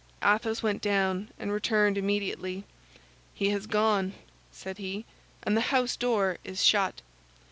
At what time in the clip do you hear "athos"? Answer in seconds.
0.23-0.63